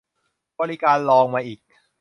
[0.59, 1.59] บริการรองมาอีก